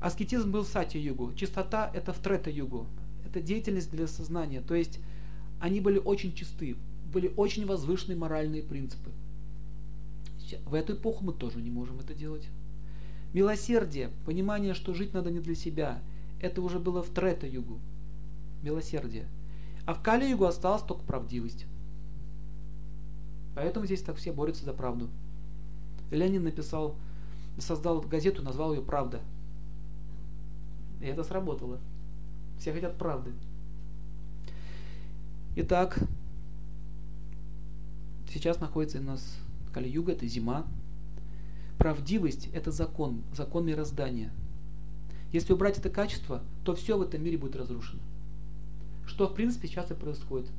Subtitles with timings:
[0.00, 2.86] Аскетизм был в сати-югу, чистота это в трета-югу.
[3.26, 4.62] Это деятельность для сознания.
[4.62, 4.98] То есть
[5.60, 6.76] они были очень чисты,
[7.12, 9.10] были очень возвышенные моральные принципы.
[10.64, 12.48] В эту эпоху мы тоже не можем это делать.
[13.32, 16.02] Милосердие, понимание, что жить надо не для себя,
[16.40, 17.78] это уже было в трета-югу.
[18.62, 19.28] Милосердие.
[19.86, 21.66] А в Кали-югу осталась только правдивость.
[23.54, 25.08] Поэтому здесь так все борются за правду.
[26.10, 26.96] Ленин написал,
[27.58, 29.20] создал газету, назвал ее «Правда».
[31.00, 31.78] И это сработало.
[32.58, 33.32] Все хотят правды.
[35.56, 35.98] Итак,
[38.28, 39.38] сейчас находится у нас
[39.72, 40.66] Кали-юга, это зима.
[41.78, 44.30] Правдивость– это закон, закон мироздания.
[45.32, 48.00] Если убрать это качество, то все в этом мире будет разрушено.
[49.06, 50.50] Что в принципе сейчас и происходит.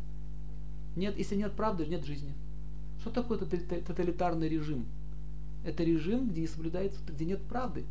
[0.95, 2.33] Нет, если нет правды, нет жизни.
[2.99, 4.85] Что такое тоталитарный режим?
[5.63, 7.85] Это режим, где не соблюдается, где нет правды,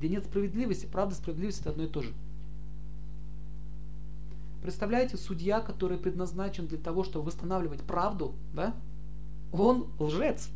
[0.00, 0.86] где нет справедливости.
[0.86, 2.12] Правда, справедливость это одно и то же.
[4.62, 8.74] Представляете, судья, который предназначен для того, чтобы восстанавливать правду, да?
[9.52, 10.48] Он лжец.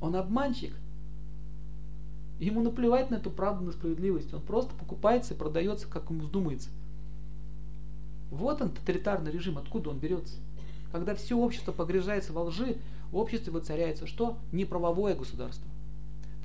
[0.00, 0.74] Он обманщик.
[2.38, 4.32] Ему наплевать на эту правду, на справедливость.
[4.32, 6.68] Он просто покупается и продается, как ему вздумается.
[8.30, 10.36] Вот он, тоталитарный режим, откуда он берется.
[10.92, 12.76] Когда все общество погружается во лжи,
[13.10, 14.36] в обществе воцаряется что?
[14.52, 15.66] Неправовое государство.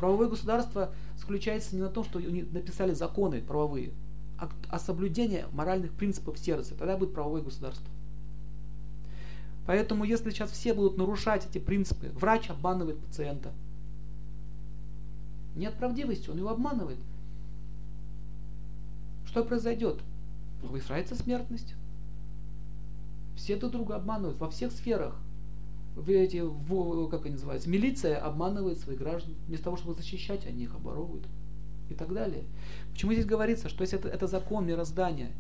[0.04, 3.94] Правовое государство заключается не на том, что написали законы правовые,
[4.38, 6.76] а, а соблюдение моральных принципов сердца.
[6.76, 7.88] Тогда будет правовое государство.
[9.66, 13.54] Поэтому если сейчас все будут нарушать эти принципы, врач обманывает пациента.
[15.56, 17.00] Нет правдивости, он его обманывает.
[19.26, 20.02] Что произойдет?
[20.62, 21.76] Повышается смертность.
[23.38, 25.16] Все друг друга обманывают во всех сферах.
[26.08, 26.44] Эти,
[27.10, 29.36] как они называются, милиция обманывает своих граждан.
[29.48, 31.26] Вместо того, чтобы защищать, они их оборовывают.
[31.90, 32.44] И так далее.
[32.92, 35.32] Почему здесь говорится, что если это, это закон мироздания,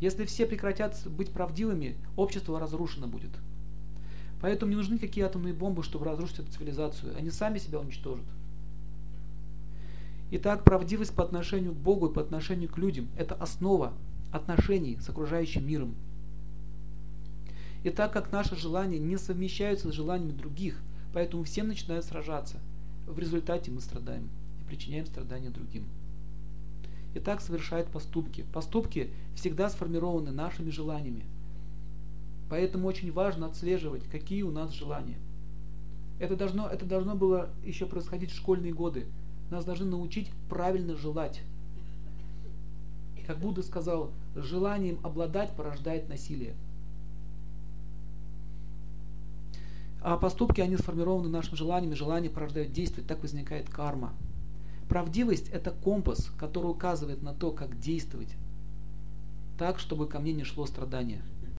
[0.00, 3.30] если все прекратят быть правдивыми, общество разрушено будет.
[4.40, 7.16] Поэтому не нужны какие атомные бомбы, чтобы разрушить эту цивилизацию.
[7.16, 8.24] Они сами себя уничтожат.
[10.32, 13.92] Итак, правдивость по отношению к Богу и по отношению к людям– это основа
[14.32, 15.94] отношений с окружающим миром.
[17.82, 20.80] И так как наши желания не совмещаются с желаниями других,
[21.12, 22.58] поэтому всем начинают сражаться.
[23.06, 24.28] В результате мы страдаем
[24.60, 25.86] и причиняем страдания другим
[27.14, 28.44] и так совершает поступки.
[28.52, 31.24] Поступки всегда сформированы нашими желаниями.
[32.48, 35.18] Поэтому очень важно отслеживать, какие у нас желания.
[36.18, 39.06] Это должно, это должно было еще происходить в школьные годы.
[39.50, 41.40] Нас должны научить правильно желать.
[43.26, 46.54] Как Будда сказал, желанием обладать порождает насилие.
[50.02, 54.14] А поступки, они сформированы нашими желаниями, желания порождают действие, так возникает карма.
[54.88, 58.34] Правдивость– это компас, который указывает на то, как действовать
[59.60, 61.20] так, чтобы ко мне не шло страдание.